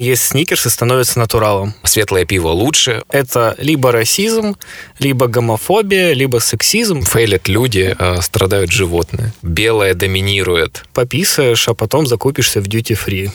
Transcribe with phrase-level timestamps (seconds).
[0.00, 1.74] Есть сникерсы становятся натуралом.
[1.82, 3.02] Светлое пиво лучше.
[3.08, 4.54] Это либо расизм,
[5.00, 7.02] либо гомофобия, либо сексизм.
[7.02, 9.32] Фейлят люди, а страдают животные.
[9.42, 10.84] Белое доминирует.
[10.94, 13.32] Пописаешь, а потом закупишься в дьюти-фри.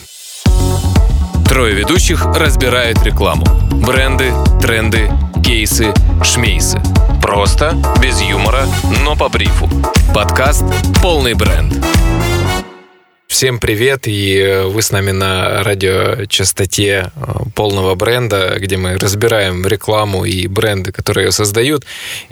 [1.49, 3.45] Трое ведущих разбирают рекламу.
[3.85, 5.11] Бренды, тренды,
[5.45, 5.93] кейсы,
[6.23, 6.81] шмейсы.
[7.21, 8.65] Просто, без юмора,
[9.03, 9.69] но по брифу.
[10.15, 10.63] Подкаст
[11.01, 11.73] «Полный бренд».
[13.33, 20.23] Всем привет, и вы с нами на радиочастоте э, полного бренда, где мы разбираем рекламу
[20.23, 21.83] и бренды, которые ее создают.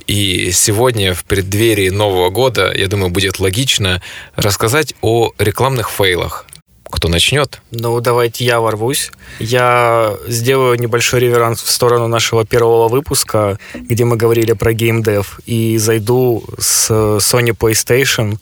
[0.05, 3.99] И сегодня в преддверии Нового года, я думаю, будет логично
[4.35, 6.45] рассказать о рекламных фейлах.
[6.83, 7.61] Кто начнет?
[7.71, 9.11] Ну, давайте я ворвусь.
[9.39, 15.77] Я сделаю небольшой реверанс в сторону нашего первого выпуска, где мы говорили про геймдев, и
[15.77, 18.37] зайду с Sony PlayStation,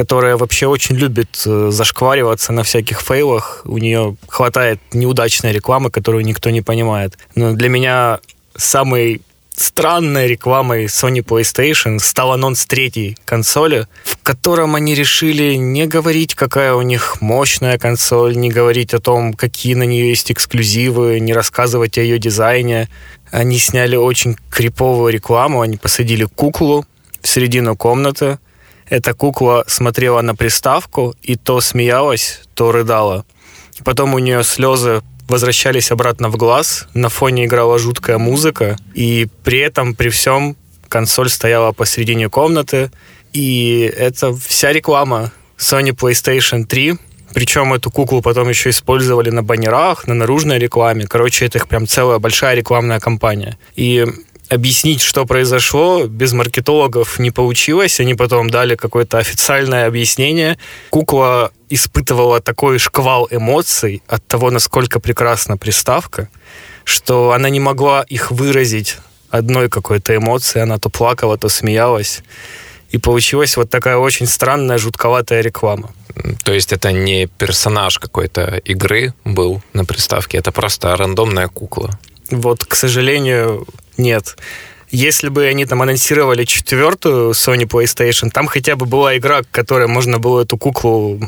[0.00, 3.60] которая вообще очень любит э, зашквариваться на всяких фейлах.
[3.66, 7.18] У нее хватает неудачной рекламы, которую никто не понимает.
[7.34, 8.20] Но для меня
[8.56, 9.20] самой
[9.54, 16.72] странной рекламой Sony PlayStation стал анонс третьей консоли, в котором они решили не говорить, какая
[16.72, 21.98] у них мощная консоль, не говорить о том, какие на нее есть эксклюзивы, не рассказывать
[21.98, 22.88] о ее дизайне.
[23.30, 26.86] Они сняли очень криповую рекламу, они посадили куклу
[27.20, 28.38] в середину комнаты,
[28.90, 33.24] эта кукла смотрела на приставку и то смеялась, то рыдала.
[33.84, 39.60] Потом у нее слезы возвращались обратно в глаз, на фоне играла жуткая музыка, и при
[39.60, 40.56] этом, при всем,
[40.88, 42.90] консоль стояла посередине комнаты,
[43.32, 46.96] и это вся реклама Sony PlayStation 3,
[47.32, 51.06] причем эту куклу потом еще использовали на баннерах, на наружной рекламе.
[51.06, 53.56] Короче, это их прям целая большая рекламная кампания.
[53.76, 54.04] И
[54.50, 58.00] объяснить, что произошло, без маркетологов не получилось.
[58.00, 60.58] Они потом дали какое-то официальное объяснение.
[60.90, 66.28] Кукла испытывала такой шквал эмоций от того, насколько прекрасна приставка,
[66.84, 68.98] что она не могла их выразить
[69.30, 70.60] одной какой-то эмоции.
[70.60, 72.22] Она то плакала, то смеялась.
[72.90, 75.90] И получилась вот такая очень странная, жутковатая реклама.
[76.44, 81.90] То есть это не персонаж какой-то игры был на приставке, это просто рандомная кукла.
[82.30, 83.66] Вот, к сожалению,
[84.00, 84.36] нет.
[84.90, 89.86] Если бы они там анонсировали четвертую Sony PlayStation, там хотя бы была игра, к которой
[89.86, 91.20] можно было эту куклу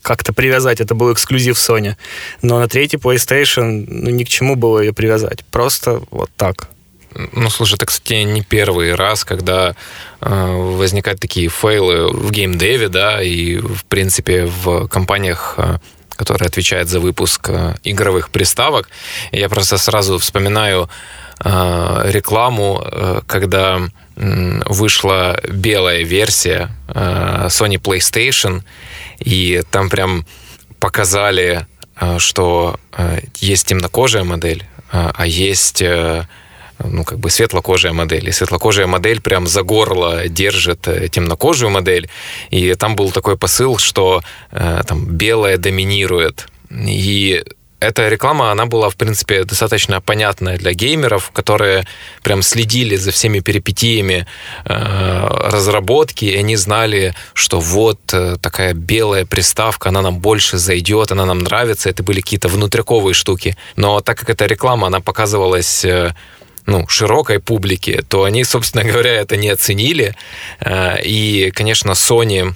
[0.00, 0.80] как-то привязать.
[0.80, 1.96] Это был эксклюзив Sony.
[2.40, 5.44] Но на третий PlayStation ну, ни к чему было ее привязать.
[5.50, 6.68] Просто вот так.
[7.32, 9.74] Ну, слушай, это, кстати, не первый раз, когда
[10.20, 15.78] э, возникают такие фейлы в геймдеве, да, и, в принципе, в компаниях, э,
[16.10, 18.88] которые отвечают за выпуск э, игровых приставок.
[19.32, 20.90] Я просто сразу вспоминаю
[21.44, 23.80] рекламу, э, когда
[24.16, 28.62] вышла белая версия э, Sony PlayStation,
[29.18, 30.24] и там прям
[30.80, 31.66] показали,
[32.18, 32.78] что
[33.36, 38.28] есть темнокожая модель, а есть ну, как бы светлокожая модель.
[38.28, 42.08] И светлокожая модель прям за горло держит темнокожую модель.
[42.50, 46.48] И там был такой посыл, что там белая доминирует.
[46.70, 47.42] И
[47.80, 51.86] эта реклама, она была, в принципе, достаточно понятная для геймеров, которые
[52.22, 54.26] прям следили за всеми перипетиями
[54.64, 61.12] э, разработки, и они знали, что вот э, такая белая приставка, она нам больше зайдет,
[61.12, 63.56] она нам нравится, это были какие-то внутряковые штуки.
[63.76, 65.84] Но так как эта реклама, она показывалась...
[65.84, 66.14] Э,
[66.68, 70.16] ну, широкой публике, то они, собственно говоря, это не оценили.
[70.58, 72.54] Э, и, конечно, Sony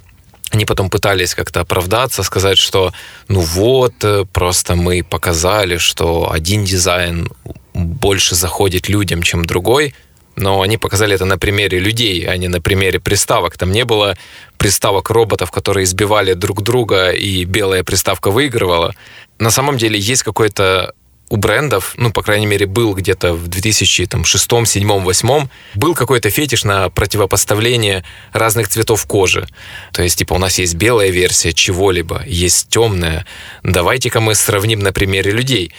[0.51, 2.93] они потом пытались как-то оправдаться, сказать, что
[3.27, 7.27] ну вот, э, просто мы показали, что один дизайн
[7.73, 9.95] больше заходит людям, чем другой,
[10.35, 13.57] но они показали это на примере людей, а не на примере приставок.
[13.57, 14.17] Там не было
[14.57, 18.93] приставок роботов, которые избивали друг друга, и белая приставка выигрывала.
[19.39, 20.93] На самом деле есть какой-то
[21.31, 26.65] у брендов, ну, по крайней мере, был где-то в 2006, 2007, 2008, был какой-то фетиш
[26.65, 28.03] на противопоставление
[28.33, 29.47] разных цветов кожи.
[29.93, 33.25] То есть, типа, у нас есть белая версия чего-либо, есть темная.
[33.63, 35.71] Давайте-ка мы сравним на примере людей.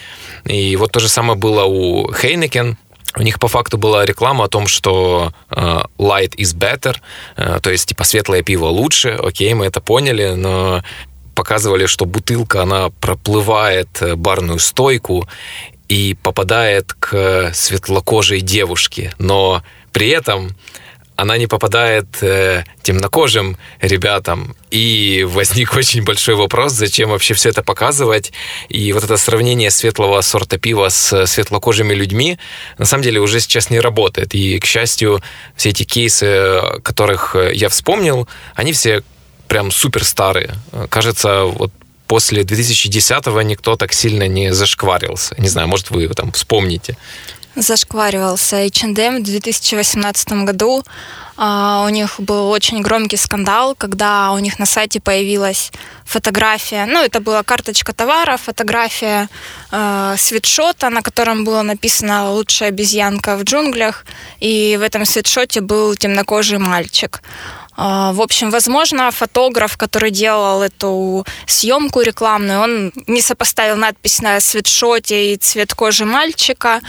[0.45, 2.75] И вот то же самое было у Heineken,
[3.15, 6.95] у них по факту была реклама о том, что э, light is better,
[7.37, 10.83] э, то есть типа светлое пиво лучше, окей, мы это поняли, но
[11.33, 15.27] показывали, что бутылка, она проплывает э, барную стойку
[15.89, 20.55] и попадает к светлокожей девушке, но при этом
[21.15, 24.55] она не попадает э, темнокожим ребятам.
[24.71, 28.31] И возник очень большой вопрос, зачем вообще все это показывать.
[28.69, 32.39] И вот это сравнение светлого сорта пива с светлокожими людьми
[32.77, 34.33] на самом деле уже сейчас не работает.
[34.33, 35.21] И, к счастью,
[35.55, 39.03] все эти кейсы, которых я вспомнил, они все
[39.53, 40.49] прям супер старые.
[40.89, 41.71] Кажется, вот
[42.07, 45.35] после 2010-го никто так сильно не зашкварился.
[45.37, 46.97] Не знаю, может, вы там вспомните.
[47.55, 50.83] Зашкваривался H&M в 2018 году.
[51.37, 55.71] А, у них был очень громкий скандал, когда у них на сайте появилась
[56.05, 59.29] фотография, ну, это была карточка товара, фотография
[59.71, 64.05] э, свитшота, на котором было написано «Лучшая обезьянка в джунглях»,
[64.39, 67.21] и в этом свитшоте был темнокожий мальчик.
[67.75, 74.39] А, в общем, возможно, фотограф, который делал эту съемку рекламную, он не сопоставил надпись на
[74.39, 76.81] свитшоте и цвет кожи мальчика.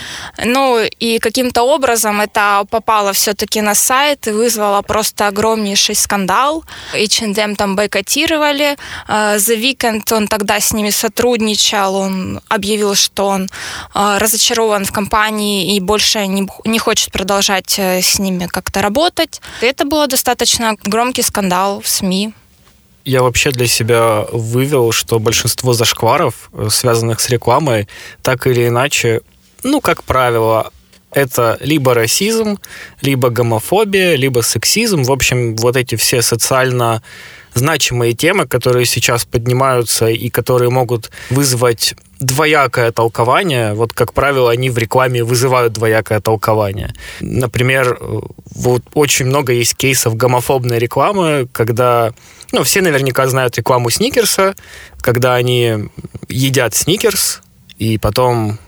[0.45, 6.65] Ну и каким-то образом это попало все-таки на сайт и вызвало просто огромнейший скандал.
[6.93, 8.77] H&M там бойкотировали.
[9.09, 13.49] А, The Weeknd, он тогда с ними сотрудничал, он объявил, что он
[13.95, 19.41] а, разочарован в компании и больше не, не хочет продолжать э, с ними как-то работать.
[19.61, 22.33] Это было достаточно громкий скандал в СМИ.
[23.05, 27.87] Я вообще для себя вывел, что большинство зашкваров, э, связанных с рекламой,
[28.23, 29.21] так или иначе,
[29.63, 30.71] ну, как правило,
[31.11, 32.59] это либо расизм,
[33.03, 35.03] либо гомофобия, либо сексизм.
[35.03, 37.03] В общем, вот эти все социально
[37.55, 41.95] значимые темы, которые сейчас поднимаются и которые могут вызвать
[42.25, 43.75] двоякое толкование.
[43.75, 46.95] Вот, как правило, они в рекламе вызывают двоякое толкование.
[47.21, 47.99] Например,
[48.55, 52.13] вот очень много есть кейсов гомофобной рекламы, когда,
[52.53, 54.55] ну, все наверняка знают рекламу Сникерса,
[55.01, 55.91] когда они
[56.29, 57.41] едят Сникерс,
[57.79, 58.59] и потом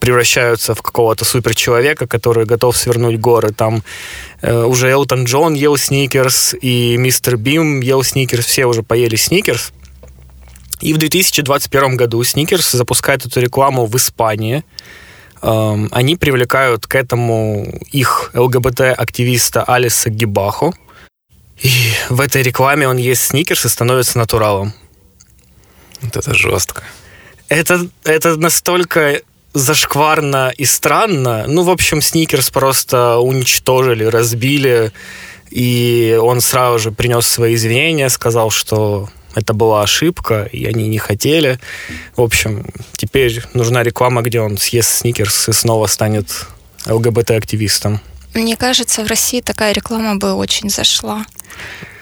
[0.00, 3.52] превращаются в какого-то суперчеловека, который готов свернуть горы.
[3.52, 3.82] Там
[4.42, 9.72] э, уже Элтон Джон ел сникерс, и мистер Бим ел сникерс, все уже поели сникерс.
[10.84, 14.64] И в 2021 году Сникерс запускает эту рекламу в Испании.
[15.40, 20.74] Эм, они привлекают к этому их ЛГБТ-активиста Алиса Гибахо.
[21.62, 21.70] И
[22.10, 24.74] в этой рекламе он ест Сникерс и становится натуралом.
[26.02, 26.82] Вот это жестко.
[27.48, 29.22] Это, это настолько
[29.54, 31.46] зашкварно и странно.
[31.48, 34.92] Ну, в общем, Сникерс просто уничтожили, разбили.
[35.48, 40.98] И он сразу же принес свои извинения, сказал, что это была ошибка, и они не
[40.98, 41.58] хотели.
[42.16, 42.66] В общем,
[42.96, 46.46] теперь нужна реклама, где он съест сникерс и снова станет
[46.86, 48.00] ЛГБТ-активистом.
[48.34, 51.24] Мне кажется, в России такая реклама бы очень зашла.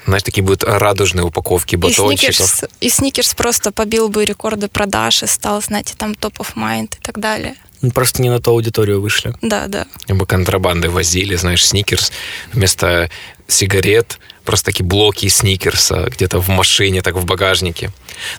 [0.07, 2.41] Знаешь, такие будут радужные упаковки батончиков.
[2.41, 6.55] И Сникерс, и Сникерс просто побил бы рекорды продаж и стал, знаете, там топ of
[6.57, 7.55] mind и так далее.
[7.95, 9.35] Просто не на ту аудиторию вышли.
[9.43, 9.87] Да, да.
[10.09, 12.13] Мы контрабанды возили, знаешь, Сникерс
[12.53, 13.11] вместо
[13.53, 17.93] сигарет просто такие блоки сникерса где-то в машине, так в багажнике.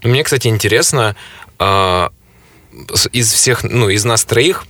[0.03, 1.15] Но мне, кстати, интересно,
[1.59, 2.09] э,
[3.11, 4.65] из всех, ну, из нас троих,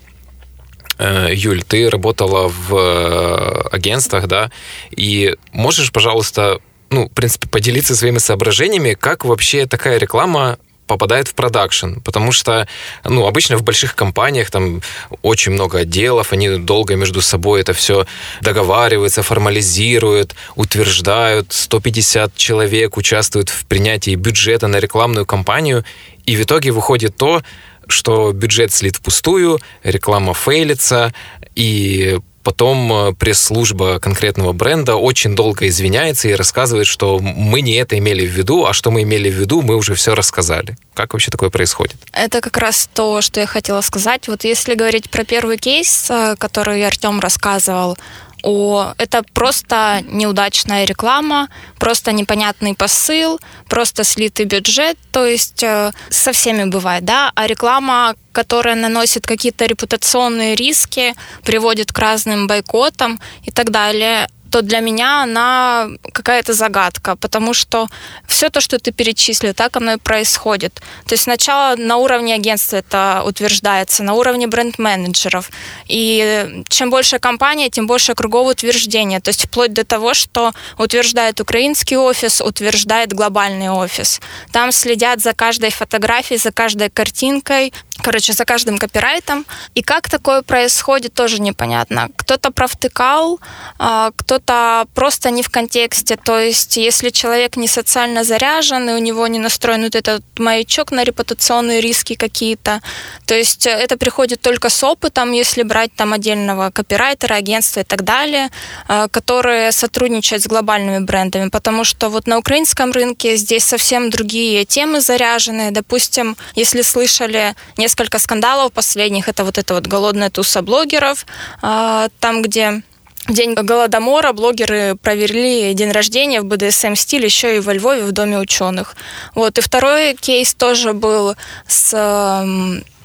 [0.99, 4.51] э, Юль, ты работала в э, агентствах, да,
[4.91, 6.59] и можешь, пожалуйста,
[6.89, 12.67] ну, в принципе, поделиться своими соображениями, как вообще такая реклама попадает в продакшн, потому что,
[13.03, 14.81] ну, обычно в больших компаниях там
[15.21, 18.05] очень много отделов, они долго между собой это все
[18.41, 25.83] договариваются, формализируют, утверждают, 150 человек участвуют в принятии бюджета на рекламную кампанию,
[26.25, 27.41] и в итоге выходит то,
[27.87, 31.13] что бюджет слит впустую, реклама фейлится,
[31.55, 37.97] и Потом э, пресс-служба конкретного бренда очень долго извиняется и рассказывает, что мы не это
[37.97, 40.77] имели в виду, а что мы имели в виду, мы уже все рассказали.
[40.93, 41.95] Как вообще такое происходит?
[42.11, 44.27] Это как раз то, что я хотела сказать.
[44.27, 47.97] Вот если говорить про первый кейс, э, который Артем рассказывал,
[48.43, 51.47] о, это просто неудачная реклама,
[51.79, 58.15] просто непонятный посыл, просто слитый бюджет, то есть э, со всеми бывает, да, а реклама,
[58.33, 65.23] которая наносит какие-то репутационные риски, приводит к разным бойкотам и так далее, то для меня
[65.23, 67.87] она какая-то загадка, потому что
[68.27, 70.75] все то, что ты перечислил, так оно и происходит.
[71.07, 75.49] То есть сначала на уровне агентства это утверждается, на уровне бренд-менеджеров.
[75.87, 79.19] И чем больше компания, тем больше кругов утверждения.
[79.19, 84.21] То есть вплоть до того, что утверждает украинский офис, утверждает глобальный офис.
[84.51, 89.45] Там следят за каждой фотографией, за каждой картинкой, короче, за каждым копирайтом.
[89.75, 92.09] И как такое происходит, тоже непонятно.
[92.15, 93.39] Кто-то провтыкал,
[93.79, 96.15] а, кто-то просто не в контексте.
[96.15, 100.91] То есть, если человек не социально заряжен, и у него не настроен вот этот маячок
[100.91, 102.81] на репутационные риски какие-то,
[103.25, 108.03] то есть это приходит только с опытом, если брать там отдельного копирайтера, агентства и так
[108.03, 108.49] далее,
[108.87, 114.65] а, которые сотрудничают с глобальными брендами, потому что вот на украинском рынке здесь совсем другие
[114.65, 115.71] темы заряженные.
[115.71, 119.29] Допустим, если слышали несколько скандалов последних.
[119.29, 121.25] Это вот это вот голодная туса блогеров,
[121.61, 122.83] а, там, где
[123.25, 128.37] в день Голодомора блогеры провели день рождения в БДСМ-стиле еще и во Львове в Доме
[128.37, 128.95] ученых.
[129.33, 129.57] Вот.
[129.57, 131.35] И второй кейс тоже был
[131.65, 132.45] с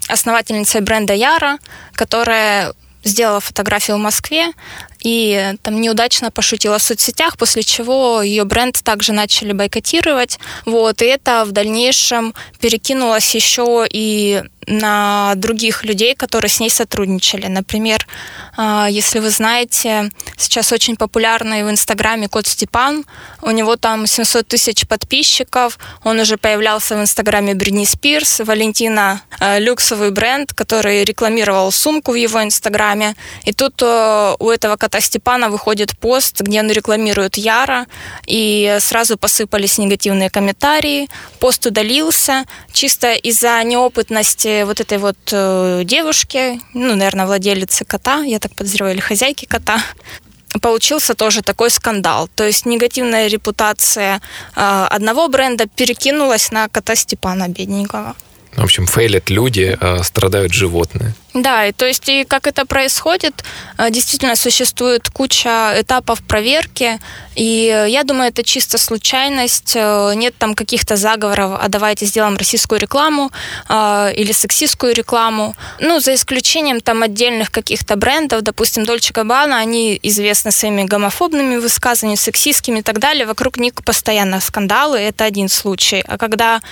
[0.09, 1.59] основательницей бренда Яра,
[1.93, 2.73] которая
[3.05, 4.53] сделала фотографию в Москве
[5.03, 10.39] и там неудачно пошутила в соцсетях, после чего ее бренд также начали бойкотировать.
[10.67, 17.47] Вот, и это в дальнейшем перекинулось еще и на других людей, которые с ней сотрудничали.
[17.47, 18.07] Например,
[18.57, 23.05] а, если вы знаете, сейчас очень популярный в Инстаграме кот Степан,
[23.43, 29.59] у него там 700 тысяч подписчиков, он уже появлялся в Инстаграме Бридни Спирс, Валентина а,
[29.59, 35.49] люксовый бренд, который рекламировал сумку в его Инстаграме, и тут а, у этого кота Степана
[35.49, 37.87] выходит пост, где он рекламирует Яра,
[38.27, 41.09] и сразу посыпались негативные комментарии,
[41.41, 48.39] пост удалился, чисто из-за неопытности вот этой вот э, девушки, ну, наверное, владелицы кота, я
[48.39, 49.81] так подозреваю, или хозяйки кота,
[50.63, 52.29] получился тоже такой скандал.
[52.35, 54.21] То есть негативная репутация
[54.57, 58.15] э, одного бренда перекинулась на кота Степана бедненького.
[58.57, 61.15] В общем, фейлят люди, а страдают животные.
[61.35, 63.45] Да, и то есть и как это происходит,
[63.77, 66.99] э, действительно существует куча этапов проверки,
[67.37, 72.81] и я думаю, это чисто случайность, э, нет там каких-то заговоров, а давайте сделаем российскую
[72.81, 73.31] рекламу
[73.69, 75.55] э, или сексистскую рекламу.
[75.81, 82.19] Ну, за исключением там отдельных каких-то брендов, допустим, Дольче Габбана, они известны своими гомофобными высказываниями,
[82.19, 86.03] сексистскими и так далее, вокруг них постоянно скандалы, это один случай.
[86.09, 86.63] А когда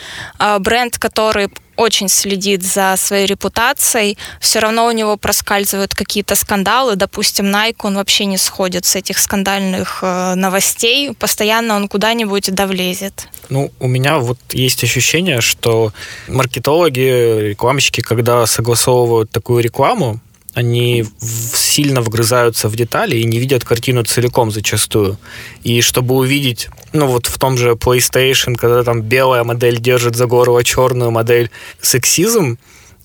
[0.59, 6.97] бренд, который очень следит за своей репутацией, все равно у него проскальзывают какие-то скандалы.
[6.97, 11.13] Допустим, Nike, он вообще не сходит с этих скандальных э, новостей.
[11.13, 13.29] Постоянно он куда-нибудь довлезет.
[13.49, 15.93] Ну, у меня вот есть ощущение, что
[16.29, 20.21] маркетологи, рекламщики, когда согласовывают такую рекламу,
[20.57, 25.19] они сильно вгрызаются в детали и не видят картину целиком зачастую.
[25.63, 30.25] И чтобы увидеть, ну вот в том же PlayStation, когда там белая модель держит за
[30.27, 31.51] горло черную модель,
[31.83, 32.57] сексизм,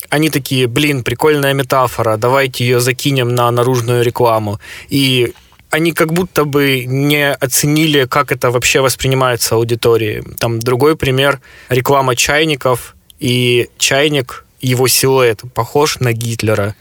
[0.10, 4.62] они такие, блин, прикольная метафора, давайте ее закинем на наружную рекламу.
[4.88, 5.34] И
[5.70, 10.24] они как будто бы не оценили, как это вообще воспринимается аудиторией.
[10.39, 16.75] Там другой пример, реклама чайников, и чайник, его силуэт похож на Гитлера.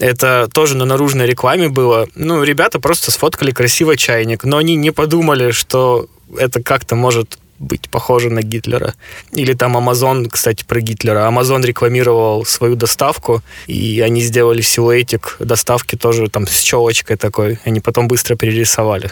[0.00, 2.08] Это тоже на наружной рекламе было.
[2.14, 7.90] Ну, ребята просто сфоткали красиво чайник, но они не подумали, что это как-то может быть
[7.90, 8.94] похоже на Гитлера.
[9.32, 11.30] Или там Amazon, кстати, про Гитлера.
[11.30, 17.58] Amazon рекламировал свою доставку, и они сделали силуэтик доставки тоже там с челочкой такой.
[17.64, 19.10] Они потом быстро перерисовали.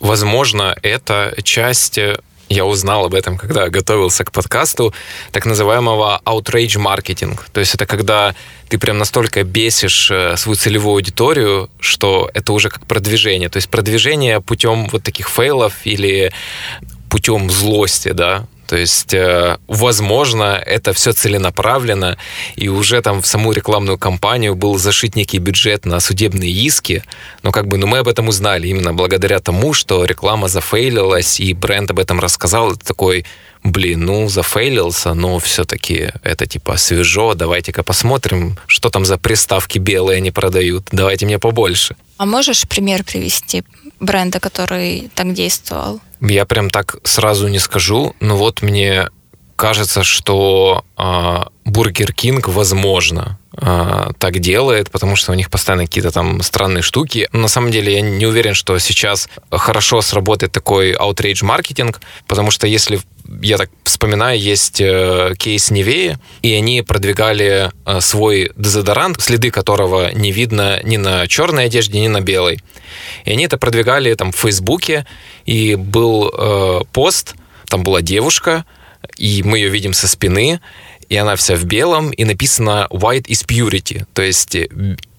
[0.00, 2.00] Возможно, это часть
[2.48, 4.92] я узнал об этом, когда готовился к подкасту,
[5.32, 7.38] так называемого outrage marketing.
[7.52, 8.34] То есть это когда
[8.68, 13.48] ты прям настолько бесишь э, свою целевую аудиторию, что это уже как продвижение.
[13.48, 16.32] То есть продвижение путем вот таких фейлов или
[17.08, 22.16] путем злости, да, то есть, э, возможно, это все целенаправленно,
[22.56, 27.02] и уже там в саму рекламную кампанию был зашит некий бюджет на судебные иски,
[27.42, 31.54] но как бы, ну мы об этом узнали именно благодаря тому, что реклама зафейлилась, и
[31.54, 33.24] бренд об этом рассказал, это такой,
[33.62, 40.18] блин, ну зафейлился, но все-таки это типа свежо, давайте-ка посмотрим, что там за приставки белые
[40.18, 41.96] они продают, давайте мне побольше.
[42.16, 43.64] А можешь пример привести
[44.00, 46.00] бренда, который так действовал?
[46.26, 49.10] Я прям так сразу не скажу, но вот мне
[49.56, 50.84] кажется, что
[51.64, 56.82] Бургер э, Кинг, возможно, э, так делает, потому что у них постоянно какие-то там странные
[56.82, 57.28] штуки.
[57.32, 62.66] На самом деле я не уверен, что сейчас хорошо сработает такой outrage маркетинг, потому что
[62.66, 63.00] если
[63.42, 70.12] я так вспоминаю, есть э, кейс Nivea, и они продвигали э, свой дезодорант, следы которого
[70.12, 72.60] не видно ни на черной одежде, ни на белой.
[73.24, 75.06] И они это продвигали там в Фейсбуке,
[75.46, 77.34] и был э, пост,
[77.68, 78.64] там была девушка,
[79.16, 80.60] и мы ее видим со спины,
[81.08, 84.68] и она вся в белом, и написано «white is purity», то есть э,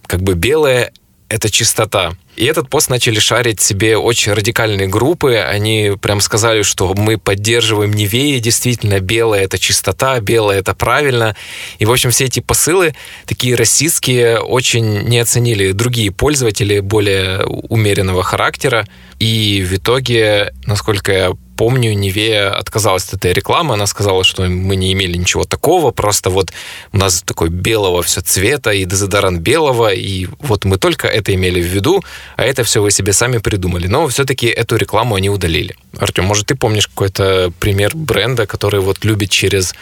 [0.07, 0.91] как бы белое—
[1.29, 2.15] это чистота.
[2.35, 5.35] И этот пост начали шарить себе очень радикальные группы.
[5.37, 11.35] Они прям сказали, что мы поддерживаем Невеи, действительно, белая— это чистота, белая— это правильно.
[11.79, 12.93] И, в общем, все эти посылы,
[13.25, 18.85] такие расистские, очень не оценили другие пользователи более умеренного характера.
[19.19, 23.73] И в итоге, насколько я помню, Невея отказалась от этой рекламы.
[23.73, 26.51] Она сказала, что мы не имели ничего такого, просто вот
[26.91, 31.61] у нас такой белого все цвета и дезодорант белого, и вот мы только это имели
[31.61, 32.03] в виду,
[32.35, 33.87] а это все вы себе сами придумали.
[33.87, 35.75] Но все-таки эту рекламу они удалили.
[35.97, 39.75] Артем, может, ты помнишь какой-то пример бренда, который вот любит через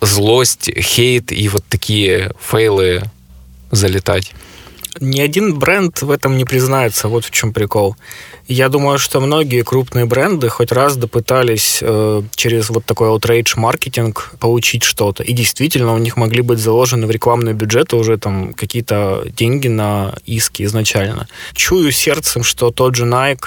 [0.00, 3.02] злость, хейт и вот такие фейлы
[3.70, 4.32] залетать?
[5.00, 7.96] Ни один бренд в этом не признается, вот в чем прикол.
[8.46, 14.32] Я думаю, что многие крупные бренды хоть раз допытались э, через вот такой outrage маркетинг
[14.38, 15.22] получить что-то.
[15.22, 20.14] И действительно, у них могли быть заложены в рекламные бюджеты уже там какие-то деньги на
[20.26, 21.26] иски изначально.
[21.54, 23.46] Чую сердцем, что тот же Nike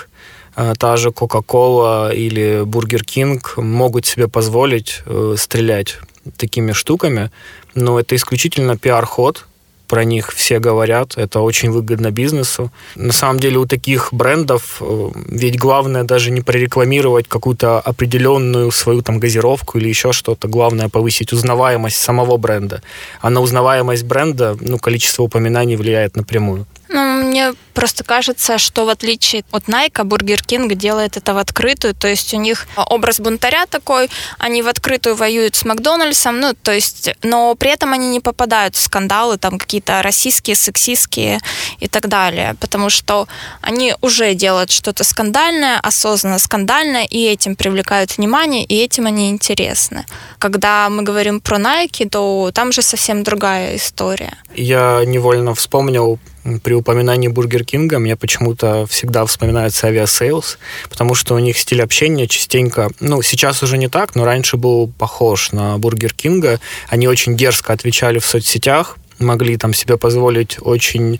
[0.55, 5.99] э, та же Coca-Cola или Burger King могут себе позволить э, стрелять
[6.37, 7.29] такими штуками,
[7.75, 9.45] но это исключительно пиар-ход,
[9.87, 12.71] про них все говорят, это очень выгодно бизнесу.
[12.95, 19.01] На самом деле у таких брендов э, ведь главное даже не прорекламировать какую-то определенную свою
[19.01, 22.81] там газировку или еще что-то, главное повысить узнаваемость самого бренда.
[23.21, 26.65] А на узнаваемость бренда ну, количество упоминаний влияет напрямую.
[26.95, 31.93] Ну, мне просто кажется, что в отличие от Nike, Burger King делает это в открытую,
[31.93, 36.71] то есть у них образ бунтаря такой, они в открытую воюют с Макдональдсом, ну, то
[36.71, 41.41] есть, но при этом они не попадают в скандалы, там, какие-то расистские, сексистские
[41.81, 43.27] и так далее, потому что
[43.59, 50.05] они уже делают что-то скандальное, осознанно скандальное, и этим привлекают внимание, и этим они интересны.
[50.39, 54.37] Когда мы говорим про Nike, то там же совсем другая история.
[54.55, 56.19] Я невольно вспомнил
[56.63, 60.57] при упоминании Бургер Кинга мне почему-то всегда вспоминается авиасейлс,
[60.89, 64.87] потому что у них стиль общения частенько, ну, сейчас уже не так, но раньше был
[64.87, 66.59] похож на Бургер Кинга.
[66.87, 71.19] Они очень дерзко отвечали в соцсетях, могли там себе позволить очень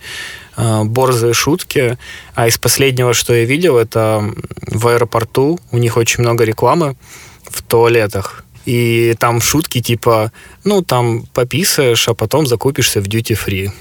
[0.58, 1.98] э, борзые шутки.
[2.36, 4.32] А из последнего, что я видел, это
[4.68, 6.96] в аэропорту у них очень много рекламы
[7.50, 8.44] в туалетах.
[8.66, 10.32] И там шутки типа,
[10.64, 13.72] ну, там пописаешь, а потом закупишься в duty-free.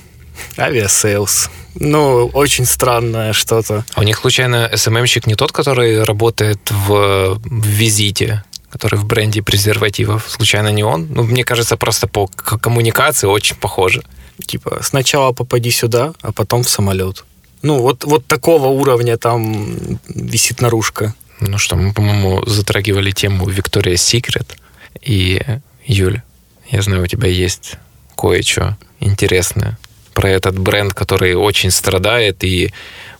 [0.58, 1.50] Авиасейлс.
[1.74, 3.84] Ну, очень странное что-то.
[3.94, 8.42] А у них, случайно, СММщик не тот, который работает в, в визите?
[8.70, 10.24] который в бренде презервативов.
[10.28, 11.06] Случайно не он?
[11.08, 14.02] Ну, мне кажется, просто по коммуникации очень похоже.
[14.44, 17.24] Типа, сначала попади сюда, а потом в самолет.
[17.62, 19.76] Ну, вот, вот такого уровня там
[20.08, 21.14] висит наружка.
[21.38, 24.56] Ну что, мы, по-моему, затрагивали тему Виктория Секрет.
[25.00, 25.40] И,
[25.86, 26.22] Юль,
[26.68, 27.76] я знаю, у тебя есть
[28.16, 29.78] кое-что интересное
[30.24, 32.72] про этот бренд, который очень страдает и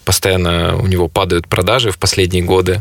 [0.06, 2.80] постоянно у него падают продажи в последние годы.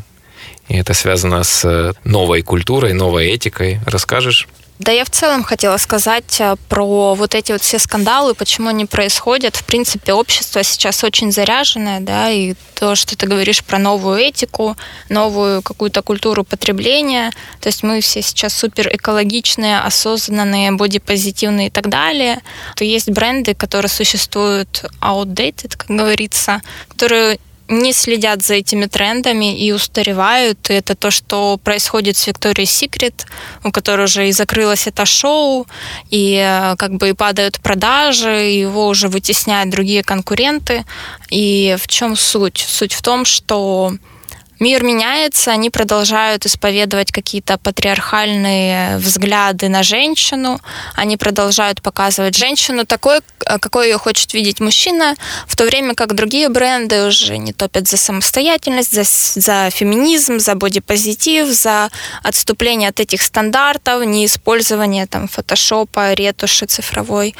[0.70, 3.82] И это связано с новой культурой, новой этикой.
[3.86, 4.48] Расскажешь?
[4.80, 8.86] Да, я в целом хотела сказать э, про вот эти вот все скандалы, почему они
[8.86, 9.56] происходят.
[9.56, 14.76] В принципе, общество сейчас очень заряженное, да, и то, что ты говоришь про новую этику,
[15.10, 17.32] новую какую-то культуру потребления.
[17.62, 22.42] То есть мы все сейчас супер экологичные, осознанные, бодипозитивные и так далее.
[22.76, 29.72] То есть бренды, которые существуют outdated, как говорится, которые не следят за этими трендами и
[29.72, 30.70] устаревают.
[30.70, 33.26] И это то, что происходит с Викторией Секрет,
[33.64, 35.68] у которой уже и закрылось это шоу,
[36.10, 40.86] и э, как бы и падают продажи, и его уже вытесняют другие конкуренты.
[41.30, 42.66] И в чем суть?
[42.68, 43.94] Суть в том, что
[44.60, 50.60] мир меняется, они продолжают исповедовать какие-то патриархальные взгляды на женщину,
[50.96, 55.16] они продолжают показывать женщину такой, какой ее хочет видеть мужчина,
[55.48, 59.04] в то время как другие бренды уже не топят за самостоятельность, за,
[59.40, 61.90] за феминизм, за бодипозитив, за
[62.24, 67.36] отступление от этих стандартов, не использование там фотошопа, ретуши цифровой.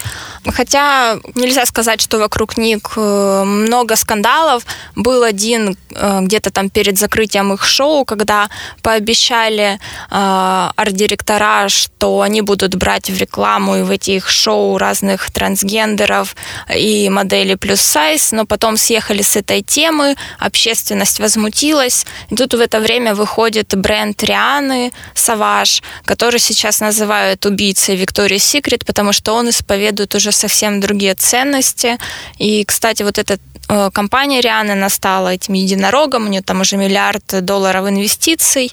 [0.54, 4.66] Хотя нельзя сказать, что вокруг них э, много скандалов.
[4.96, 8.50] Был один э, где-то там перед закрытием их шоу, когда
[8.82, 9.78] пообещали
[10.12, 16.36] э, арт-директора, что они будут брать в рекламу и в эти их шоу разных трансгендеров
[16.76, 22.06] и модели плюс сайз, но потом съехали с этой темы, общественность возмутилась.
[22.32, 28.86] И тут в это время выходит бренд Рианы, Саваж, который сейчас называют убийцей Виктории Секрет,
[28.86, 31.98] потому что он исповедует уже совсем другие ценности.
[32.40, 36.78] И, кстати, вот этот Э, компания Рианы, она стала этим единорогом, у нее там уже
[36.94, 38.72] миллиард долларов инвестиций.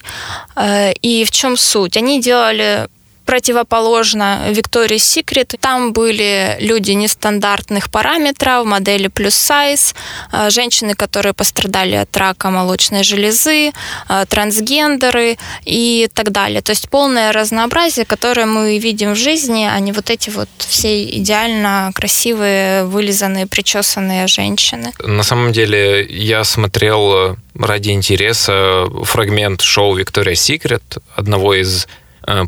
[0.55, 1.97] Э, и в чем суть?
[1.97, 2.87] Они делали
[3.31, 5.57] противоположно Victoria's Secret.
[5.61, 9.95] Там были люди нестандартных параметров, модели плюс сайз,
[10.33, 13.71] э, женщины, которые пострадали от рака молочной железы,
[14.09, 16.61] э, трансгендеры и так далее.
[16.61, 21.05] То есть полное разнообразие, которое мы видим в жизни, а не вот эти вот все
[21.05, 24.91] идеально красивые, вылизанные, причесанные женщины.
[24.99, 31.87] На самом деле я смотрел э, ради интереса фрагмент шоу Victoria's Secret, одного из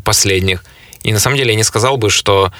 [0.04, 0.62] последних.
[1.04, 2.50] И на самом деле я не сказал бы, что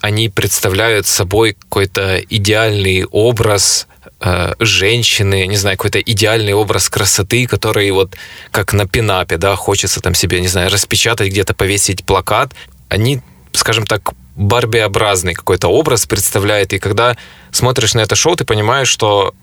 [0.00, 3.88] они представляют собой какой-то идеальный образ
[4.20, 8.16] э, женщины, не знаю, какой-то идеальный образ красоты, который вот
[8.52, 12.52] как на пинапе, да, хочется там себе, не знаю, распечатать где-то, повесить плакат.
[12.88, 13.20] Они,
[13.52, 16.72] скажем так, барбиобразный какой-то образ представляет.
[16.72, 17.16] И когда
[17.50, 19.34] смотришь на это шоу, ты понимаешь, что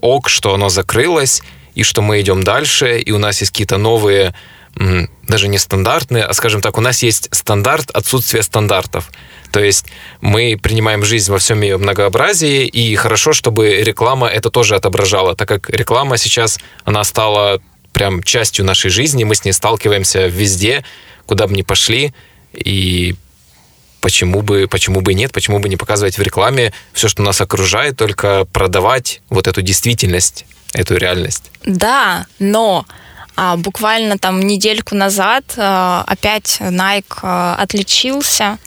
[0.00, 1.42] ок, что оно закрылось,
[1.74, 4.32] и что мы идем дальше, и у нас есть какие-то новые
[5.22, 9.10] даже не стандартные, а, скажем так, у нас есть стандарт отсутствия стандартов.
[9.52, 9.86] То есть
[10.20, 15.48] мы принимаем жизнь во всем ее многообразии, и хорошо, чтобы реклама это тоже отображала, так
[15.48, 17.60] как реклама сейчас, она стала
[17.92, 20.84] прям частью нашей жизни, мы с ней сталкиваемся везде,
[21.26, 22.12] куда бы ни пошли,
[22.52, 23.14] и
[24.00, 27.96] почему бы, почему бы нет, почему бы не показывать в рекламе все, что нас окружает,
[27.96, 31.50] только продавать вот эту действительность, эту реальность.
[31.64, 32.84] Да, но
[33.36, 38.58] а, буквально там недельку назад а, опять Nike а, отличился.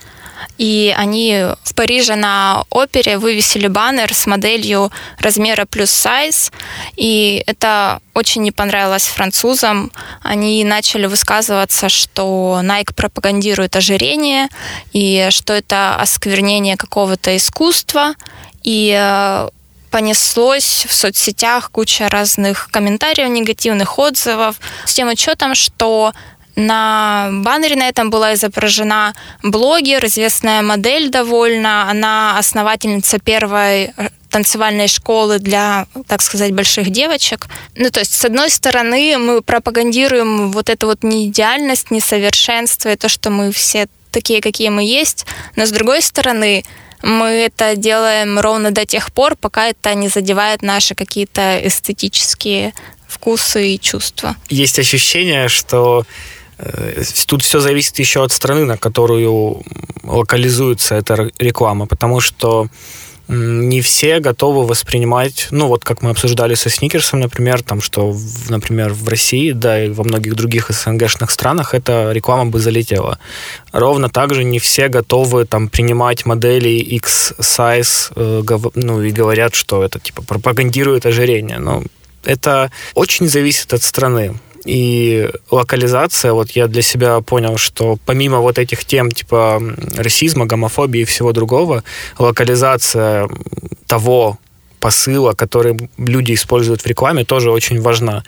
[0.57, 6.51] И они в Париже на опере вывесили баннер с моделью размера плюс сайз,
[6.95, 9.91] и это очень не понравилось французам.
[10.23, 14.47] Они начали высказываться, что Nike пропагандирует ожирение,
[14.93, 18.13] и что это осквернение какого-то искусства,
[18.63, 19.49] и э,
[19.97, 26.13] понеслось в соцсетях куча разных комментариев, негативных отзывов с тем учетом, что
[26.55, 31.89] на баннере на этом была изображена блогер, известная модель довольно.
[31.89, 37.47] Она основательница первой э, танцевальной школы для, так сказать, больших девочек.
[37.73, 43.09] Ну, то есть, с одной стороны, мы пропагандируем вот эту вот неидеальность, несовершенство, и то,
[43.09, 46.63] что мы все такие, какие мы есть, но с другой стороны,
[47.01, 52.73] мы это делаем ровно до тех пор, пока это не задевает наши какие-то эстетические
[53.07, 54.35] вкусы и чувства.
[54.49, 56.05] Есть ощущение, что
[56.57, 59.61] Э, тут все зависит еще от страны, на которую
[60.03, 62.67] локализуется эта реклама, потому что
[63.27, 68.15] не все готовы воспринимать, ну вот как мы обсуждали со Сникерсом, например, там, что,
[68.49, 73.19] например, в России, да, и во многих других СНГшных странах эта реклама бы залетела.
[73.71, 79.83] Ровно так же не все готовы там принимать модели X-Size, э, ну и говорят, что
[79.83, 81.59] это типа пропагандирует ожирение.
[81.59, 81.83] Но
[82.23, 84.35] это очень зависит от страны.
[84.67, 89.61] И локализация, вот я для себя понял, что помимо вот этих тем типа
[89.95, 91.83] расизма, гомофобии и всего другого,
[92.19, 93.29] локализация
[93.87, 94.37] того
[94.81, 98.23] посыла, который люди используют в рекламе, тоже очень важна.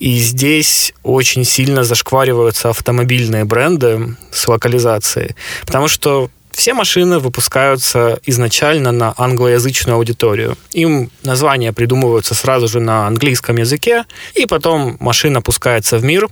[0.00, 8.90] И здесь очень сильно зашквариваются автомобильные бренды с локализацией, потому что все машины выпускаются изначально
[8.90, 10.58] на англоязычную аудиторию.
[10.72, 16.28] Им названия придумываются сразу же на английском языке, и потом машина пускается в мир.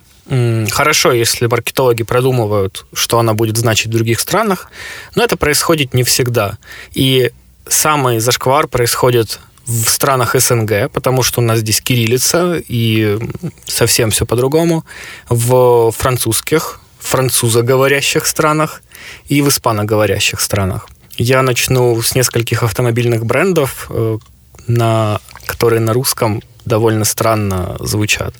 [0.72, 4.68] Хорошо, если маркетологи продумывают, что она будет значить в других странах,
[5.14, 6.58] но это происходит не всегда.
[6.92, 7.30] И
[7.68, 13.16] самый зашквар происходит в странах СНГ, потому что у нас здесь кириллица и
[13.64, 14.84] совсем все по-другому.
[15.28, 18.82] В французских, французоговорящих странах
[19.28, 20.88] и в испаноговорящих странах.
[21.18, 24.18] Я начну с нескольких автомобильных брендов, э,
[24.66, 28.34] на, которые на русском довольно странно звучат.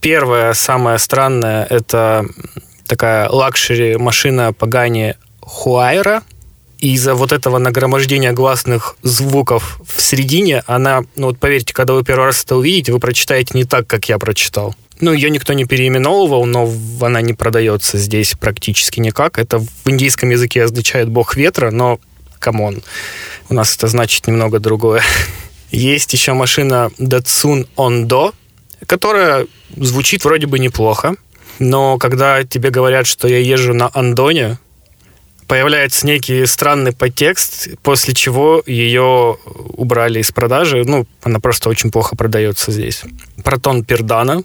[0.00, 2.26] Первое, самое странное, это
[2.86, 6.22] такая luxury машина Pagani Huayra.
[6.78, 12.04] И из-за вот этого нагромождения гласных звуков в середине, она, ну вот поверьте, когда вы
[12.04, 14.74] первый раз это увидите, вы прочитаете не так, как я прочитал.
[15.04, 16.66] Ну, ее никто не переименовывал, но
[17.02, 19.38] она не продается здесь практически никак.
[19.38, 22.00] Это в индийском языке означает «бог ветра», но,
[22.38, 22.82] come on,
[23.50, 25.02] у нас это значит немного другое.
[25.70, 28.32] Есть еще машина Datsun Ondo,
[28.86, 31.16] которая звучит вроде бы неплохо,
[31.58, 34.58] но когда тебе говорят, что я езжу на Андоне,
[35.46, 39.36] появляется некий странный подтекст, после чего ее
[39.76, 40.82] убрали из продажи.
[40.86, 43.02] Ну, она просто очень плохо продается здесь.
[43.44, 44.42] Протон Пердана,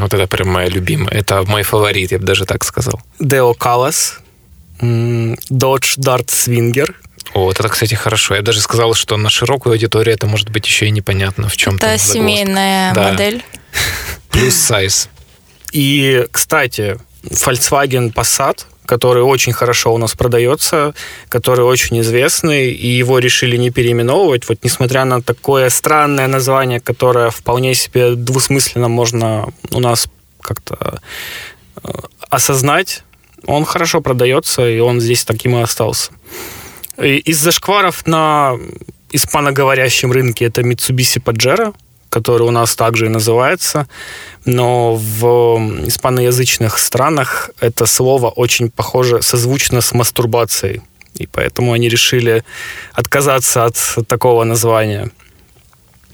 [0.00, 1.14] вот это прям моя любимая.
[1.14, 3.00] Это мой фаворит, я бы даже так сказал.
[3.20, 4.14] Deo Callas,
[4.80, 6.94] Dodge Dart Swinger.
[7.34, 8.34] О, вот это, кстати, хорошо.
[8.34, 11.86] Я даже сказал, что на широкую аудиторию это может быть еще и непонятно в чем-то.
[11.86, 13.10] Это семейная да.
[13.10, 13.44] модель.
[14.30, 15.08] Плюс сайз.
[15.72, 20.94] И, кстати, Volkswagen Passat который очень хорошо у нас продается,
[21.28, 27.30] который очень известный, и его решили не переименовывать, вот несмотря на такое странное название, которое
[27.30, 30.08] вполне себе двусмысленно можно у нас
[30.40, 31.00] как-то
[31.84, 31.88] э,
[32.30, 33.04] осознать,
[33.46, 36.10] он хорошо продается, и он здесь таким и остался.
[36.98, 38.56] Из зашкваров на
[39.12, 41.74] испаноговорящем рынке это Mitsubishi Pajero,
[42.10, 43.86] который у нас также и называется,
[44.44, 50.82] но в испаноязычных странах это слово очень похоже, созвучно с мастурбацией,
[51.14, 52.44] и поэтому они решили
[52.92, 55.10] отказаться от такого названия.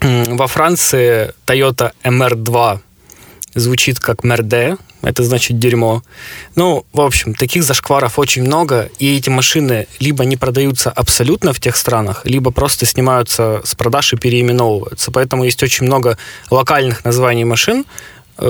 [0.01, 2.79] Во Франции Toyota MR2
[3.59, 6.03] звучит как мерде, это значит дерьмо.
[6.55, 11.59] Ну, в общем, таких зашкваров очень много, и эти машины либо не продаются абсолютно в
[11.59, 15.11] тех странах, либо просто снимаются с продаж и переименовываются.
[15.11, 16.17] Поэтому есть очень много
[16.49, 17.85] локальных названий машин,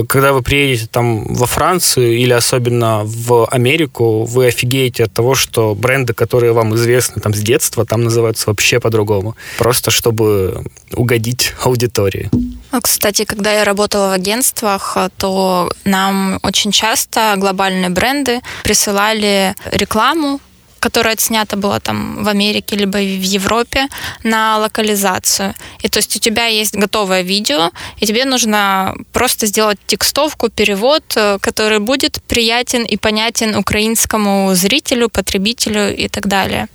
[0.07, 5.75] когда вы приедете там во Францию или особенно в Америку, вы офигеете от того, что
[5.75, 9.35] бренды, которые вам известны там с детства, там называются вообще по-другому.
[9.57, 12.29] Просто чтобы угодить аудитории.
[12.71, 20.39] А, кстати, когда я работала в агентствах, то нам очень часто глобальные бренды присылали рекламу
[20.79, 23.87] которая отснята была там в Америке либо в Европе
[24.23, 25.53] на локализацию.
[25.83, 31.03] И то есть у тебя есть готовое видео, и тебе нужно просто сделать текстовку, перевод,
[31.15, 36.67] э, который будет приятен и понятен украинскому зрителю, потребителю и так далее.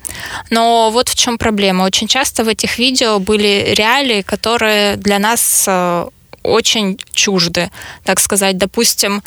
[0.50, 1.84] Но вот в чем проблема.
[1.84, 6.06] Очень часто в этих видео были реалии, которые для нас э,
[6.42, 7.70] очень чужды,
[8.04, 8.58] так сказать.
[8.58, 9.22] Допустим,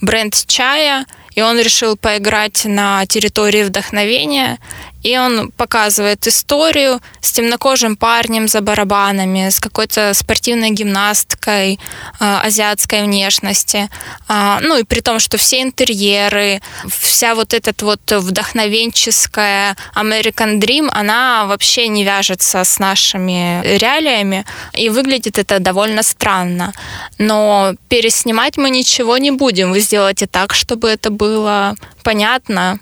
[0.00, 4.58] бренд чая– и он решил поиграть на территории вдохновения,
[5.02, 11.78] и он показывает историю с темнокожим парнем за барабанами, с какой-то спортивной гимнасткой э,
[12.18, 13.88] азиатской внешности.
[14.28, 20.88] А, ну и при том, что все интерьеры, вся вот этот вот вдохновенческая American Dream,
[20.92, 26.72] она вообще не вяжется с нашими реалиями, и выглядит это довольно странно.
[27.18, 29.72] Но переснимать мы ничего не будем.
[29.72, 32.78] Вы сделаете так, чтобы это было понятно,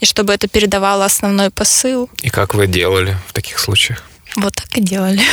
[0.00, 2.08] и чтобы это передавало основной посыл.
[2.22, 4.02] И как вы делали в таких случаях?
[4.36, 5.20] Вот так и делали.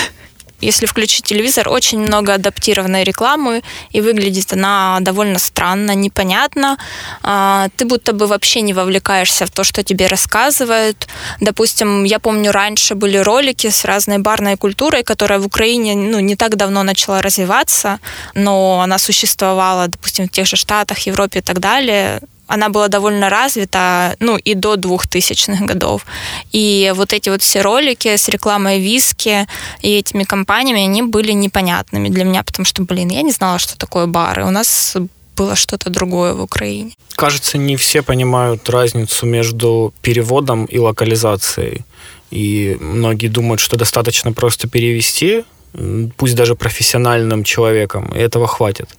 [0.60, 6.78] Если включить телевизор, очень много адаптированной рекламы, и выглядит она довольно странно, непонятно.
[7.22, 11.08] А, ты будто бы вообще не вовлекаешься в то, что тебе рассказывают.
[11.40, 16.36] Допустим, я помню, раньше были ролики с разной барной культурой, которая в Украине ну, не
[16.36, 18.00] так давно начала развиваться,
[18.34, 23.30] но она существовала, допустим, в тех же Штатах, Европе и так далее она была довольно
[23.30, 26.06] развита, ну, и до 2000-х годов.
[26.52, 29.48] И вот эти вот все ролики с рекламой виски
[29.82, 33.78] и этими компаниями, они были непонятными для меня, потому что, блин, я не знала, что
[33.78, 34.46] такое бары.
[34.46, 34.96] У нас
[35.36, 36.92] было что-то другое в Украине.
[37.16, 41.86] Кажется, не все понимают разницу между переводом и локализацией.
[42.32, 45.44] И многие думают, что достаточно просто перевести,
[46.18, 48.90] пусть даже профессиональным человеком, и этого хватит.